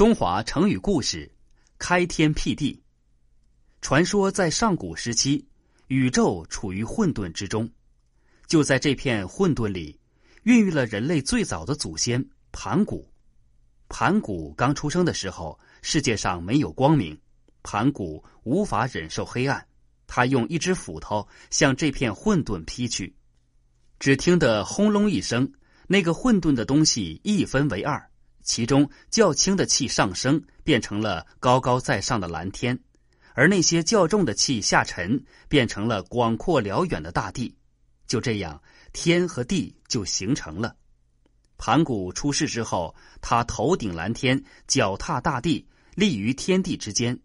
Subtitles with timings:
[0.00, 1.30] 中华成语故事：
[1.78, 2.82] 开天辟地。
[3.82, 5.46] 传说在上古时期，
[5.88, 7.70] 宇宙处于混沌之中。
[8.46, 10.00] 就在这片混沌里，
[10.44, 13.06] 孕育了人类最早的祖先盘古。
[13.90, 17.20] 盘古刚出生的时候，世界上没有光明，
[17.62, 19.62] 盘古无法忍受黑暗，
[20.06, 23.14] 他用一只斧头向这片混沌劈去。
[23.98, 25.52] 只听得轰隆一声，
[25.86, 28.09] 那个混沌的东西一分为二。
[28.42, 32.76] 其中较轻的气上升，变成了高高在上的蓝天；
[33.34, 37.54] 而那些较重的气下沉，变成了广阔辽远的大地。
[38.06, 38.60] 就这样，
[38.92, 40.74] 天和地就形成了。
[41.56, 47.18] 盘古出世之后，他头顶蓝天，脚踏大地，立于天地之间。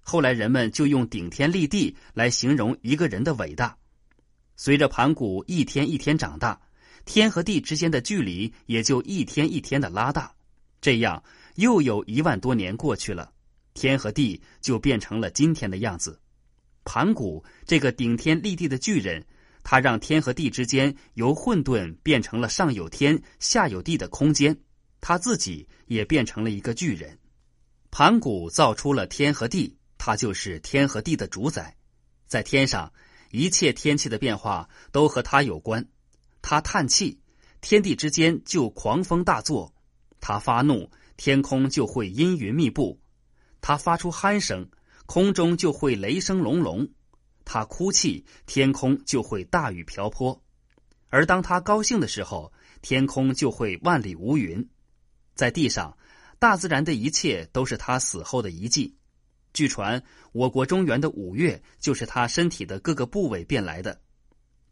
[0.00, 3.76] 后来人们就用顶天立地来形容一个人的伟大。
[4.56, 6.60] 随着盘古一天一天长大，
[7.04, 10.32] 天和地之间的距离也就一天一天的拉大。
[10.86, 11.20] 这样，
[11.56, 13.32] 又有一万多年过去了，
[13.74, 16.20] 天和地就变成了今天的样子。
[16.84, 19.26] 盘古这个顶天立地的巨人，
[19.64, 24.56] 他让天和地之间由混沌变成了上有天、下有地的空间，
[25.00, 27.18] 他自己也变成了一个巨人。
[27.90, 31.74] 盘古造出了天和地，他就是天和地的主宰。
[32.28, 32.92] 在天上，
[33.32, 35.84] 一切天气的变化都和他有关。
[36.42, 37.18] 他叹气，
[37.60, 39.72] 天地之间就狂风大作。
[40.20, 42.98] 他发怒，天空就会阴云密布；
[43.60, 44.68] 他发出鼾声，
[45.06, 46.86] 空中就会雷声隆隆；
[47.44, 50.42] 他哭泣，天空就会大雨瓢泼；
[51.08, 54.68] 而当他高兴的时候，天空就会万里无云。
[55.34, 55.96] 在地上，
[56.38, 58.96] 大自然的一切都是他死后的遗迹。
[59.52, 64.00] 据传，我国中原的五岳就是他身体的各个部位变来的：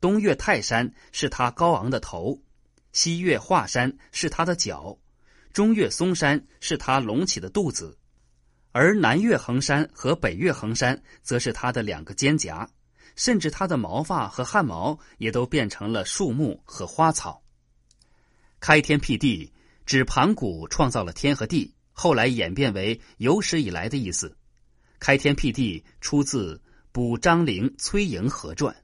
[0.00, 2.38] 东岳泰山是他高昂的头，
[2.92, 4.98] 西岳华山是他的脚。
[5.54, 7.96] 中岳嵩山是他隆起的肚子，
[8.72, 12.66] 而南岳衡山和北岳衡山则是他的两个肩胛，
[13.14, 17.40] 甚至他的毛发和汗毛也都变成了树木和花草。
[18.58, 19.52] 开天辟地
[19.86, 24.36] 指盘古创造了天和地，后来演变为有史以来的意思。
[24.98, 26.56] 开天辟地出自
[26.90, 28.74] 《补张陵崔莹和传》。